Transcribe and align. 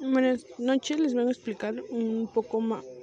Buenas 0.00 0.46
noches, 0.56 0.98
les 0.98 1.12
vengo 1.12 1.28
a 1.28 1.32
explicar 1.32 1.74
un 1.90 2.26
poco 2.32 2.58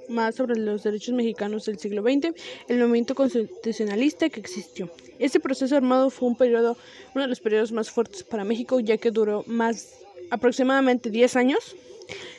más 0.08 0.34
sobre 0.34 0.58
los 0.58 0.82
derechos 0.82 1.14
mexicanos 1.14 1.64
del 1.64 1.78
siglo 1.78 2.02
XX, 2.02 2.34
el 2.66 2.80
movimiento 2.80 3.14
constitucionalista 3.14 4.28
que 4.28 4.40
existió. 4.40 4.90
Este 5.20 5.38
proceso 5.38 5.76
armado 5.76 6.10
fue 6.10 6.26
un 6.26 6.36
periodo, 6.36 6.76
uno 7.14 7.22
de 7.22 7.28
los 7.28 7.38
periodos 7.38 7.70
más 7.70 7.88
fuertes 7.88 8.24
para 8.24 8.42
México, 8.42 8.80
ya 8.80 8.96
que 8.96 9.12
duró 9.12 9.44
más 9.46 9.94
aproximadamente 10.30 11.08
10 11.08 11.36
años, 11.36 11.76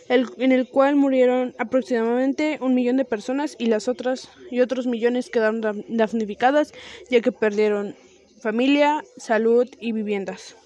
en 0.10 0.51
el 0.51 0.67
cual 0.67 0.97
murieron 0.97 1.55
aproximadamente 1.57 2.60
un 2.60 2.76
millón 2.76 2.97
de 2.97 3.05
personas 3.05 3.55
y 3.60 3.67
las 3.67 3.87
otras 3.87 4.28
y 4.51 4.60
otros 4.60 4.87
millones 4.87 5.29
quedaron 5.29 5.62
damnificadas, 5.87 6.73
ya 7.10 7.21
que 7.21 7.31
perdieron 7.31 7.96
familia, 8.41 9.05
salud 9.15 9.69
y 9.79 9.94
viviendas. 9.94 10.57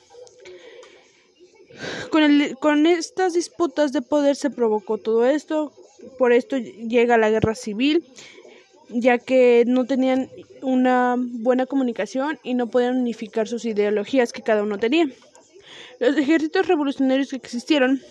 Con, 2.09 2.85
estas 2.85 3.33
disputas 3.33 3.91
de 3.91 4.01
poder 4.01 4.35
se 4.35 4.49
provocó 4.49 4.97
todo 4.97 5.25
esto, 5.25 5.73
por 6.17 6.31
esto 6.31 6.57
llega 6.57 7.17
la 7.17 7.29
guerra 7.29 7.55
civil, 7.55 8.05
ya 8.89 9.17
que 9.17 9.63
no 9.67 9.85
tenían 9.85 10.29
una 10.61 11.15
buena 11.17 11.65
comunicación 11.65 12.39
y 12.43 12.53
no 12.53 12.67
podían 12.67 12.97
unificar 12.97 13.47
sus 13.47 13.65
ideologías 13.65 14.31
que 14.31 14.41
cada 14.41 14.63
uno 14.63 14.77
tenía. 14.77 15.09
Los 15.99 16.17
ejércitos 16.17 16.67
revolucionarios 16.67 17.29
que 17.29 17.37
existieron 17.37 18.01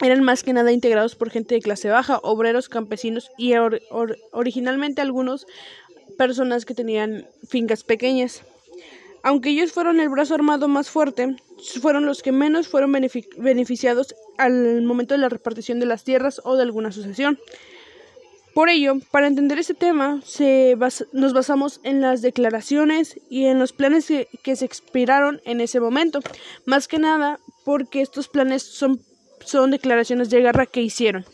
eran 0.00 0.22
más 0.22 0.42
que 0.42 0.52
nada 0.52 0.72
integrados 0.72 1.14
por 1.14 1.30
gente 1.30 1.54
de 1.54 1.60
clase 1.60 1.88
baja, 1.88 2.18
obreros, 2.22 2.68
campesinos 2.68 3.30
y 3.36 3.54
originalmente 4.32 5.00
algunos 5.00 5.46
personas 6.16 6.64
que 6.64 6.74
tenían 6.74 7.26
fincas 7.48 7.84
pequeñas. 7.84 8.42
Aunque 9.22 9.50
ellos 9.50 9.72
fueron 9.72 10.00
el 10.00 10.08
brazo 10.08 10.34
armado 10.34 10.68
más 10.68 10.90
fuerte, 10.90 11.36
fueron 11.80 12.06
los 12.06 12.22
que 12.22 12.32
menos 12.32 12.68
fueron 12.68 12.92
beneficiados 12.92 14.14
al 14.36 14.82
momento 14.82 15.14
de 15.14 15.18
la 15.18 15.28
repartición 15.28 15.80
de 15.80 15.86
las 15.86 16.04
tierras 16.04 16.40
o 16.44 16.56
de 16.56 16.62
alguna 16.62 16.92
sucesión. 16.92 17.38
Por 18.54 18.70
ello, 18.70 18.96
para 19.12 19.28
entender 19.28 19.58
este 19.58 19.74
tema, 19.74 20.20
nos 21.12 21.32
basamos 21.32 21.80
en 21.84 22.00
las 22.00 22.22
declaraciones 22.22 23.20
y 23.30 23.44
en 23.44 23.58
los 23.58 23.72
planes 23.72 24.08
que, 24.42 24.56
se 24.56 24.64
expiraron 24.64 25.40
en 25.44 25.60
ese 25.60 25.78
momento. 25.78 26.20
Más 26.64 26.88
que 26.88 26.98
nada, 26.98 27.38
porque 27.64 28.00
estos 28.00 28.26
planes 28.26 28.62
son, 28.62 29.00
son 29.44 29.70
declaraciones 29.70 30.30
de 30.30 30.40
guerra 30.40 30.66
que 30.66 30.82
hicieron. 30.82 31.24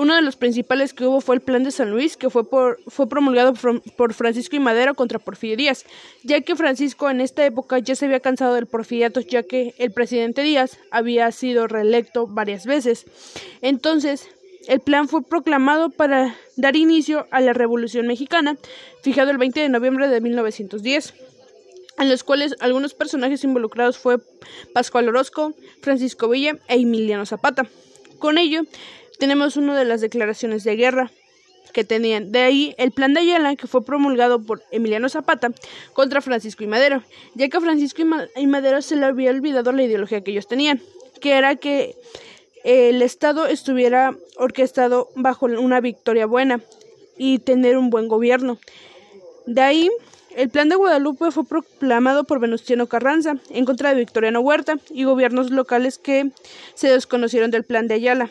Uno 0.00 0.14
de 0.14 0.22
los 0.22 0.36
principales 0.36 0.94
que 0.94 1.04
hubo 1.04 1.20
fue 1.20 1.34
el 1.34 1.42
Plan 1.42 1.62
de 1.62 1.70
San 1.70 1.90
Luis, 1.90 2.16
que 2.16 2.30
fue, 2.30 2.48
por, 2.48 2.80
fue 2.86 3.06
promulgado 3.06 3.52
por, 3.52 4.14
Francisco 4.14 4.56
y 4.56 4.58
Madero 4.58 4.94
contra 4.94 5.18
Porfirio 5.18 5.58
Díaz, 5.58 5.84
ya 6.22 6.40
que 6.40 6.56
Francisco 6.56 7.10
en 7.10 7.20
esta 7.20 7.44
época 7.44 7.78
ya 7.80 7.94
se 7.94 8.06
había 8.06 8.20
cansado 8.20 8.54
del 8.54 8.64
porfiriato, 8.64 9.20
ya 9.20 9.42
que 9.42 9.74
el 9.76 9.92
presidente 9.92 10.40
Díaz 10.40 10.78
había 10.90 11.30
sido 11.32 11.66
reelecto 11.66 12.26
varias 12.26 12.64
veces. 12.64 13.04
Entonces, 13.60 14.26
el 14.68 14.80
plan 14.80 15.06
fue 15.06 15.20
proclamado 15.22 15.90
para 15.90 16.34
dar 16.56 16.76
inicio 16.76 17.26
a 17.30 17.42
la 17.42 17.52
Revolución 17.52 18.06
Mexicana, 18.06 18.56
fijado 19.02 19.30
el 19.30 19.36
20 19.36 19.60
de 19.60 19.68
noviembre 19.68 20.08
de 20.08 20.22
1910 20.22 21.12
en 21.98 22.08
los 22.08 22.24
cuales 22.24 22.54
algunos 22.60 22.94
personajes 22.94 23.44
involucrados 23.44 23.98
fue 23.98 24.16
Pascual 24.72 25.10
Orozco, 25.10 25.52
Francisco 25.82 26.30
Villa 26.30 26.56
e 26.68 26.76
Emiliano 26.76 27.26
Zapata. 27.26 27.66
Con 28.18 28.38
ello, 28.38 28.62
tenemos 29.20 29.56
una 29.56 29.78
de 29.78 29.84
las 29.84 30.00
declaraciones 30.00 30.64
de 30.64 30.74
guerra 30.74 31.12
que 31.72 31.84
tenían. 31.84 32.32
De 32.32 32.40
ahí 32.40 32.74
el 32.78 32.90
plan 32.90 33.14
de 33.14 33.20
Ayala, 33.20 33.54
que 33.54 33.68
fue 33.68 33.84
promulgado 33.84 34.42
por 34.42 34.62
Emiliano 34.72 35.08
Zapata 35.08 35.52
contra 35.92 36.20
Francisco 36.20 36.64
y 36.64 36.66
Madero, 36.66 37.04
ya 37.34 37.48
que 37.48 37.56
a 37.56 37.60
Francisco 37.60 38.02
y 38.34 38.46
Madero 38.46 38.82
se 38.82 38.96
le 38.96 39.06
había 39.06 39.30
olvidado 39.30 39.70
la 39.70 39.84
ideología 39.84 40.22
que 40.22 40.32
ellos 40.32 40.48
tenían, 40.48 40.80
que 41.20 41.32
era 41.34 41.54
que 41.54 41.94
el 42.64 43.02
Estado 43.02 43.46
estuviera 43.46 44.16
orquestado 44.36 45.10
bajo 45.14 45.46
una 45.46 45.80
victoria 45.80 46.26
buena 46.26 46.60
y 47.16 47.38
tener 47.38 47.76
un 47.76 47.90
buen 47.90 48.08
gobierno. 48.08 48.58
De 49.46 49.60
ahí, 49.60 49.90
el 50.34 50.48
plan 50.48 50.70
de 50.70 50.76
Guadalupe 50.76 51.30
fue 51.30 51.44
proclamado 51.44 52.24
por 52.24 52.40
Venustiano 52.40 52.86
Carranza 52.86 53.36
en 53.50 53.66
contra 53.66 53.90
de 53.90 53.96
Victoriano 53.96 54.40
Huerta 54.40 54.78
y 54.90 55.04
gobiernos 55.04 55.50
locales 55.50 55.98
que 55.98 56.30
se 56.74 56.88
desconocieron 56.88 57.50
del 57.50 57.64
plan 57.64 57.86
de 57.86 57.94
Ayala. 57.94 58.30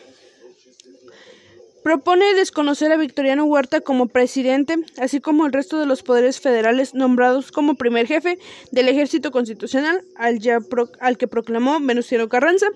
Propone 1.82 2.34
desconocer 2.34 2.92
a 2.92 2.98
Victoriano 2.98 3.46
Huerta 3.46 3.80
como 3.80 4.06
presidente, 4.06 4.76
así 4.98 5.20
como 5.20 5.46
el 5.46 5.52
resto 5.52 5.78
de 5.78 5.86
los 5.86 6.02
poderes 6.02 6.38
federales 6.38 6.92
nombrados 6.94 7.50
como 7.52 7.74
primer 7.74 8.06
jefe 8.06 8.38
del 8.70 8.88
ejército 8.88 9.30
constitucional, 9.30 10.04
al, 10.16 11.16
que 11.16 11.26
proclamó 11.26 11.80
Venustiano 11.80 12.28
Carranza, 12.28 12.66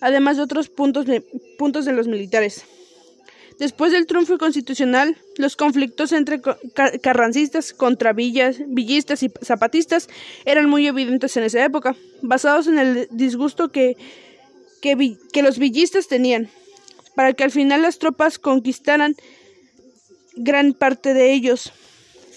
además 0.00 0.36
de 0.36 0.42
otros 0.42 0.68
puntos 0.68 1.06
de, 1.06 1.22
puntos 1.58 1.86
de 1.86 1.94
los 1.94 2.06
militares. 2.06 2.64
Después 3.58 3.92
del 3.92 4.06
triunfo 4.06 4.36
constitucional, 4.36 5.16
los 5.36 5.56
conflictos 5.56 6.12
entre 6.12 6.40
carrancistas 7.02 7.72
contra 7.72 8.12
villas, 8.12 8.56
villistas 8.66 9.22
y 9.22 9.30
zapatistas 9.42 10.08
eran 10.44 10.68
muy 10.68 10.86
evidentes 10.86 11.36
en 11.38 11.44
esa 11.44 11.64
época, 11.64 11.96
basados 12.20 12.66
en 12.66 12.78
el 12.78 13.08
disgusto 13.10 13.70
que, 13.70 13.96
que 14.82 15.42
los 15.42 15.58
villistas 15.58 16.08
tenían 16.08 16.50
para 17.14 17.32
que 17.32 17.44
al 17.44 17.50
final 17.50 17.82
las 17.82 17.98
tropas 17.98 18.38
conquistaran 18.38 19.16
gran 20.36 20.72
parte 20.72 21.14
de 21.14 21.32
ellos, 21.32 21.72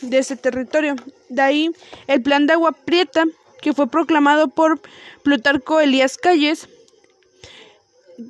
de 0.01 0.17
ese 0.17 0.35
territorio. 0.35 0.95
De 1.29 1.41
ahí 1.41 1.71
el 2.07 2.21
plan 2.21 2.47
de 2.47 2.53
Agua 2.53 2.71
Prieta, 2.71 3.23
que 3.61 3.73
fue 3.73 3.87
proclamado 3.87 4.49
por 4.49 4.81
Plutarco 5.23 5.79
Elías 5.79 6.17
Calles, 6.17 6.67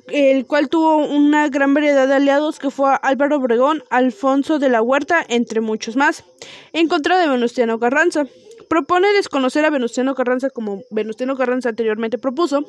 el 0.08 0.46
cual 0.46 0.68
tuvo 0.68 0.96
una 0.96 1.48
gran 1.48 1.74
variedad 1.74 2.08
de 2.08 2.14
aliados 2.14 2.58
que 2.58 2.70
fue 2.70 2.96
Álvaro 3.02 3.36
Obregón, 3.36 3.84
Alfonso 3.90 4.58
de 4.58 4.68
la 4.68 4.80
Huerta, 4.80 5.24
entre 5.28 5.60
muchos 5.60 5.96
más, 5.96 6.24
en 6.72 6.88
contra 6.88 7.18
de 7.18 7.28
Venustiano 7.28 7.78
Carranza. 7.78 8.26
Propone 8.68 9.12
desconocer 9.12 9.64
a 9.64 9.70
Venustiano 9.70 10.14
Carranza 10.14 10.50
como 10.50 10.82
Venustiano 10.90 11.36
Carranza 11.36 11.68
anteriormente 11.68 12.18
propuso, 12.18 12.64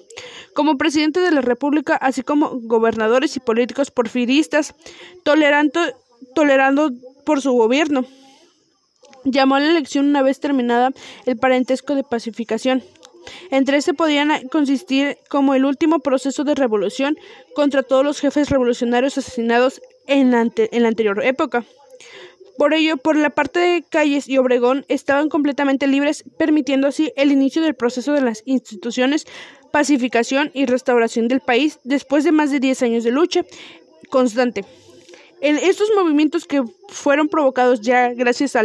como 0.53 0.77
presidente 0.77 1.19
de 1.19 1.31
la 1.31 1.41
República, 1.41 1.95
así 1.95 2.23
como 2.23 2.59
gobernadores 2.61 3.35
y 3.37 3.39
políticos 3.39 3.91
porfiristas, 3.91 4.75
tolerando, 5.23 5.81
por 7.25 7.41
su 7.41 7.51
gobierno. 7.53 8.05
Llamó 9.23 9.55
a 9.55 9.59
la 9.59 9.71
elección 9.71 10.05
una 10.05 10.21
vez 10.21 10.39
terminada 10.39 10.91
el 11.25 11.37
parentesco 11.37 11.95
de 11.95 12.03
pacificación. 12.03 12.83
Entre 13.49 13.77
ese 13.77 13.95
podían 13.95 14.47
consistir 14.49 15.17
como 15.29 15.55
el 15.55 15.65
último 15.65 15.99
proceso 15.99 16.43
de 16.43 16.53
revolución 16.53 17.17
contra 17.55 17.81
todos 17.81 18.05
los 18.05 18.19
jefes 18.19 18.49
revolucionarios 18.49 19.17
asesinados 19.17 19.81
en 20.05 20.29
la 20.29 20.87
anterior 20.87 21.23
época. 21.23 21.65
Por 22.57 22.73
ello, 22.73 22.97
por 22.97 23.17
la 23.17 23.29
parte 23.29 23.59
de 23.59 23.83
Calles 23.83 24.29
y 24.29 24.37
Obregón 24.37 24.85
estaban 24.87 25.29
completamente 25.29 25.87
libres, 25.87 26.23
permitiendo 26.37 26.87
así 26.87 27.11
el 27.17 27.31
inicio 27.31 27.61
del 27.61 27.75
proceso 27.75 28.13
de 28.13 28.21
las 28.21 28.43
instituciones, 28.45 29.25
pacificación 29.71 30.51
y 30.53 30.65
restauración 30.65 31.27
del 31.27 31.41
país 31.41 31.79
después 31.83 32.23
de 32.23 32.31
más 32.31 32.51
de 32.51 32.61
10 32.61 32.83
años 32.83 33.03
de 33.03 33.11
lucha 33.11 33.45
constante. 34.09 34.63
En 35.41 35.57
estos 35.57 35.89
movimientos 35.95 36.45
que 36.45 36.63
fueron 36.87 37.27
provocados 37.27 37.81
ya 37.81 38.13
gracias 38.13 38.55
a, 38.55 38.63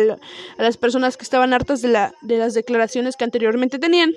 las 0.56 0.76
personas 0.76 1.16
que 1.16 1.24
estaban 1.24 1.52
hartas 1.52 1.82
de, 1.82 1.88
la, 1.88 2.14
de 2.22 2.38
las 2.38 2.54
declaraciones 2.54 3.16
que 3.16 3.24
anteriormente 3.24 3.80
tenían, 3.80 4.12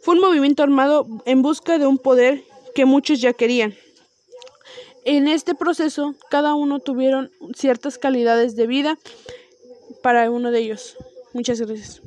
fue 0.00 0.14
un 0.14 0.22
movimiento 0.22 0.62
armado 0.62 1.06
en 1.26 1.42
busca 1.42 1.78
de 1.78 1.86
un 1.86 1.98
poder 1.98 2.42
que 2.74 2.84
muchos 2.84 3.20
ya 3.20 3.34
querían. 3.34 3.74
En 5.04 5.28
este 5.28 5.54
proceso, 5.54 6.14
cada 6.30 6.54
uno 6.54 6.80
tuvieron 6.80 7.30
ciertas 7.54 7.98
calidades 7.98 8.56
de 8.56 8.66
vida 8.66 8.98
para 10.02 10.30
uno 10.30 10.50
de 10.50 10.60
ellos. 10.60 10.96
Muchas 11.34 11.60
gracias. 11.60 12.00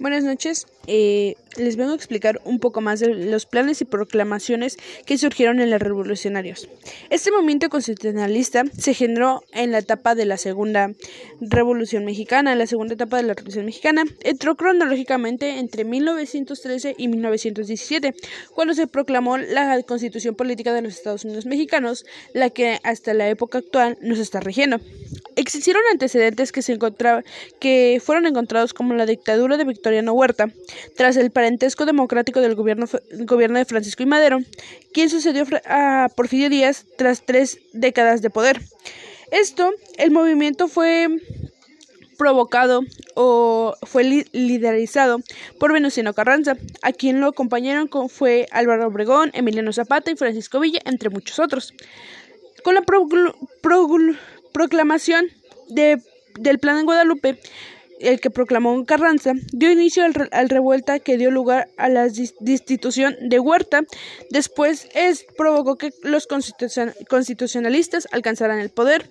Buenas 0.00 0.24
noches. 0.24 0.66
Eh, 0.88 1.36
les 1.56 1.76
vengo 1.76 1.92
a 1.92 1.94
explicar 1.94 2.40
un 2.44 2.58
poco 2.58 2.80
más 2.80 2.98
de 2.98 3.14
los 3.14 3.46
planes 3.46 3.80
y 3.80 3.84
proclamaciones 3.84 4.76
que 5.06 5.16
surgieron 5.18 5.60
en 5.60 5.70
los 5.70 5.80
revolucionarios. 5.80 6.68
Este 7.10 7.30
movimiento 7.30 7.68
constitucionalista 7.68 8.64
se 8.76 8.92
generó 8.92 9.44
en 9.52 9.70
la 9.70 9.78
etapa 9.78 10.16
de 10.16 10.24
la 10.24 10.36
Segunda 10.36 10.90
Revolución 11.40 12.04
Mexicana. 12.04 12.52
En 12.52 12.58
la 12.58 12.66
segunda 12.66 12.94
etapa 12.94 13.18
de 13.18 13.22
la 13.22 13.34
Revolución 13.34 13.66
Mexicana 13.66 14.02
entró 14.24 14.56
cronológicamente 14.56 15.60
entre 15.60 15.84
1913 15.84 16.96
y 16.98 17.06
1917, 17.06 18.14
cuando 18.52 18.74
se 18.74 18.88
proclamó 18.88 19.38
la 19.38 19.80
Constitución 19.84 20.34
Política 20.34 20.74
de 20.74 20.82
los 20.82 20.94
Estados 20.94 21.24
Unidos 21.24 21.46
Mexicanos, 21.46 22.04
la 22.32 22.50
que 22.50 22.80
hasta 22.82 23.14
la 23.14 23.28
época 23.28 23.58
actual 23.58 23.96
nos 24.00 24.18
está 24.18 24.40
rigiendo. 24.40 24.80
Existieron 25.44 25.82
antecedentes 25.92 26.52
que, 26.52 26.62
se 26.62 26.78
que 27.60 28.00
fueron 28.02 28.24
encontrados 28.24 28.72
como 28.72 28.94
la 28.94 29.04
dictadura 29.04 29.58
de 29.58 29.64
Victoriano 29.64 30.14
Huerta, 30.14 30.46
tras 30.96 31.18
el 31.18 31.30
parentesco 31.30 31.84
democrático 31.84 32.40
del 32.40 32.54
gobierno, 32.54 32.86
gobierno 33.26 33.58
de 33.58 33.66
Francisco 33.66 34.02
y 34.02 34.06
Madero, 34.06 34.38
quien 34.94 35.10
sucedió 35.10 35.44
a 35.66 36.08
Porfirio 36.16 36.48
Díaz 36.48 36.86
tras 36.96 37.26
tres 37.26 37.58
décadas 37.74 38.22
de 38.22 38.30
poder. 38.30 38.62
Esto, 39.32 39.70
el 39.98 40.12
movimiento 40.12 40.66
fue 40.66 41.08
provocado 42.16 42.80
o 43.14 43.74
fue 43.82 44.24
liderizado 44.32 45.20
por 45.60 45.74
Venustiano 45.74 46.14
Carranza, 46.14 46.56
a 46.80 46.92
quien 46.92 47.20
lo 47.20 47.26
acompañaron 47.26 47.90
fue 48.08 48.46
Álvaro 48.50 48.86
Obregón, 48.86 49.30
Emiliano 49.34 49.74
Zapata 49.74 50.10
y 50.10 50.16
Francisco 50.16 50.58
Villa, 50.58 50.80
entre 50.86 51.10
muchos 51.10 51.38
otros. 51.38 51.74
Con 52.62 52.74
la 52.74 52.80
proclamación 54.54 55.26
de, 55.68 56.00
del 56.38 56.60
Plan 56.60 56.78
en 56.78 56.86
Guadalupe, 56.86 57.38
el 58.00 58.20
que 58.20 58.30
proclamó 58.30 58.84
Carranza, 58.86 59.32
dio 59.52 59.70
inicio 59.70 60.04
al, 60.04 60.48
revuelta 60.48 61.00
que 61.00 61.18
dio 61.18 61.30
lugar 61.30 61.68
a 61.76 61.88
la 61.88 62.08
destitución 62.40 63.16
de 63.20 63.40
Huerta. 63.40 63.82
Después 64.30 64.88
es, 64.94 65.26
provocó 65.36 65.76
que 65.76 65.92
los 66.02 66.26
constitucionalistas 66.28 68.08
alcanzaran 68.12 68.60
el 68.60 68.70
poder. 68.70 69.10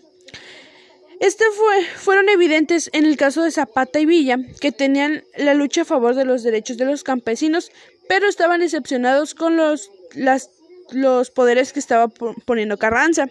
Este 1.20 1.46
fue, 1.56 1.84
fueron 1.98 2.30
evidentes 2.30 2.90
en 2.94 3.06
el 3.06 3.18
caso 3.18 3.44
de 3.44 3.52
Zapata 3.52 4.00
y 4.00 4.06
Villa, 4.06 4.38
que 4.60 4.72
tenían 4.72 5.24
la 5.38 5.54
lucha 5.54 5.82
a 5.82 5.86
favor 5.86 6.16
de 6.16 6.26
los 6.26 6.44
derechos 6.44 6.78
de 6.78 6.86
los 6.86 7.04
campesinos, 7.04 7.72
pero 8.08 8.28
estaban 8.28 8.62
decepcionados 8.62 9.34
con 9.34 9.56
los, 9.56 9.92
las 10.16 10.50
los 10.92 11.32
poderes 11.32 11.74
que 11.74 11.80
estaba 11.80 12.08
poniendo 12.08 12.78
Carranza. 12.78 13.30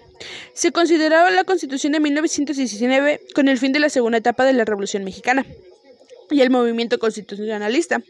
Se 0.55 0.73
consideraba 0.73 1.31
la 1.31 1.45
Constitución 1.45 1.93
de 1.93 2.01
1919 2.01 3.21
con 3.35 3.49
el 3.49 3.59
fin 3.59 3.73
de 3.73 3.81
la 3.81 3.89
segunda 3.89 4.19
etapa 4.19 4.45
de 4.45 4.53
la 4.53 4.65
Revolución 4.65 5.05
Mexicana 5.05 5.45
y 6.31 6.41
el 6.41 6.51
movimiento 6.51 6.99
constitucionalista. 6.99 8.03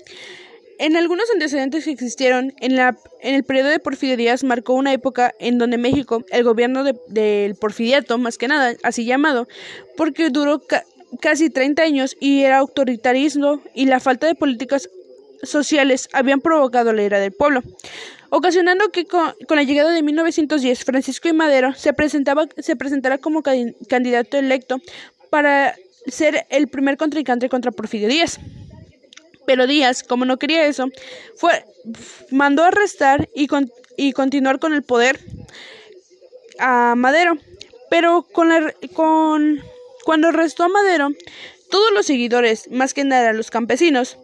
En 0.78 0.96
algunos 0.96 1.30
antecedentes 1.32 1.84
que 1.84 1.90
existieron, 1.90 2.54
en, 2.60 2.76
la, 2.76 2.96
en 3.20 3.34
el 3.34 3.44
periodo 3.44 3.68
de 3.68 3.78
Porfirio 3.78 4.16
Díaz 4.16 4.42
marcó 4.42 4.74
una 4.74 4.92
época 4.92 5.34
en 5.38 5.58
donde 5.58 5.78
México, 5.78 6.24
el 6.30 6.44
gobierno 6.44 6.82
del 7.08 7.54
porfiriato, 7.54 8.18
más 8.18 8.38
que 8.38 8.48
nada, 8.48 8.74
así 8.82 9.04
llamado, 9.04 9.46
porque 9.96 10.30
duró 10.30 10.62
casi 11.20 11.50
30 11.50 11.82
años 11.82 12.16
y 12.18 12.42
era 12.42 12.58
autoritarismo 12.58 13.60
y 13.74 13.86
la 13.86 14.00
falta 14.00 14.26
de 14.26 14.34
políticas 14.34 14.88
sociales 15.42 16.08
habían 16.12 16.40
provocado 16.40 16.92
la 16.92 17.02
ira 17.02 17.20
del 17.20 17.32
pueblo 17.32 17.62
ocasionando 18.34 18.88
que 18.90 19.04
con, 19.04 19.34
la 19.50 19.62
llegada 19.62 19.90
de 19.92 20.02
1910 20.02 20.84
Francisco 20.84 21.28
I. 21.28 21.34
Madero 21.34 21.74
se, 21.74 21.92
presentaba, 21.92 22.46
se 22.56 22.76
presentara 22.76 23.18
como 23.18 23.42
candidato 23.42 24.38
electo 24.38 24.80
para 25.28 25.76
ser 26.06 26.46
el 26.48 26.68
primer 26.68 26.96
contrincante 26.96 27.50
contra 27.50 27.72
Porfirio 27.72 28.08
Díaz. 28.08 28.40
Pero 29.46 29.66
Díaz, 29.66 30.02
como 30.02 30.24
no 30.24 30.38
quería 30.38 30.64
eso, 30.64 30.88
fue, 31.36 31.62
mandó 32.30 32.64
arrestar 32.64 33.28
y, 33.34 33.48
y 33.98 34.12
continuar 34.14 34.58
con 34.60 34.72
el 34.72 34.82
poder 34.82 35.20
a 36.58 36.94
Madero. 36.96 37.36
Pero 37.90 38.22
con, 38.32 38.48
la, 38.48 38.72
con 38.94 39.60
cuando 40.06 40.28
arrestó 40.28 40.64
a 40.64 40.68
Madero, 40.68 41.10
todos 41.70 41.92
los 41.92 42.06
seguidores, 42.06 42.70
más 42.70 42.94
que 42.94 43.04
nada 43.04 43.34
los 43.34 43.50
campesinos, 43.50 44.16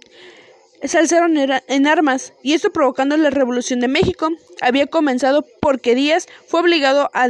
se 0.82 0.98
alzaron 0.98 1.36
en 1.36 1.86
armas, 1.86 2.32
y 2.42 2.54
esto 2.54 2.70
provocando 2.70 3.16
la 3.16 3.30
Revolución 3.30 3.80
de 3.80 3.88
México. 3.88 4.28
Había 4.60 4.86
comenzado 4.86 5.44
porque 5.60 5.94
Díaz 5.94 6.26
fue 6.46 6.60
obligado 6.60 7.10
a, 7.14 7.28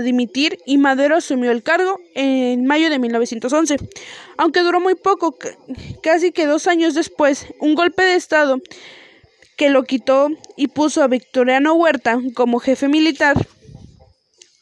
dimitir 0.00 0.58
y 0.64 0.78
Madero 0.78 1.16
asumió 1.16 1.50
el 1.50 1.62
cargo 1.62 2.00
en 2.14 2.64
mayo 2.64 2.88
de 2.88 2.98
1911. 2.98 3.76
Aunque 4.38 4.60
duró 4.60 4.80
muy 4.80 4.94
poco, 4.94 5.36
casi 6.02 6.32
que 6.32 6.46
dos 6.46 6.66
años 6.66 6.94
después, 6.94 7.46
un 7.60 7.74
golpe 7.74 8.02
de 8.02 8.14
Estado 8.14 8.62
que 9.56 9.68
lo 9.68 9.82
quitó 9.82 10.30
y 10.56 10.68
puso 10.68 11.02
a 11.02 11.08
Victoriano 11.08 11.74
Huerta 11.74 12.18
como 12.32 12.58
jefe 12.58 12.88
militar 12.88 13.36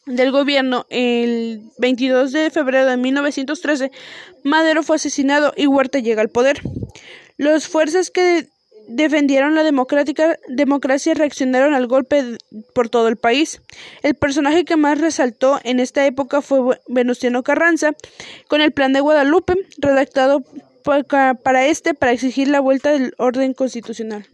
del 0.05 0.31
gobierno 0.31 0.85
el 0.89 1.61
22 1.77 2.33
de 2.33 2.49
febrero 2.49 2.89
de 2.89 2.97
1913, 2.97 3.91
Madero 4.43 4.83
fue 4.83 4.97
asesinado 4.97 5.53
y 5.55 5.67
Huerta 5.67 5.99
llega 5.99 6.21
al 6.21 6.29
poder. 6.29 6.61
Las 7.41 7.67
fuerzas 7.67 8.11
que 8.11 8.45
defendieron 8.87 9.55
la 9.55 9.63
democrática 9.63 10.37
democracia 10.47 11.15
reaccionaron 11.15 11.73
al 11.73 11.87
golpe 11.87 12.37
por 12.75 12.89
todo 12.89 13.07
el 13.07 13.17
país. 13.17 13.63
El 14.03 14.13
personaje 14.13 14.63
que 14.63 14.75
más 14.75 15.01
resaltó 15.01 15.59
en 15.63 15.79
esta 15.79 16.05
época 16.05 16.43
fue 16.43 16.79
Venustiano 16.87 17.41
Carranza, 17.41 17.93
con 18.47 18.61
el 18.61 18.71
Plan 18.71 18.93
de 18.93 18.99
Guadalupe, 18.99 19.55
redactado 19.79 20.43
para 20.83 21.65
este 21.65 21.95
para 21.95 22.11
exigir 22.11 22.47
la 22.47 22.59
vuelta 22.59 22.91
del 22.91 23.15
orden 23.17 23.55
constitucional. 23.55 24.27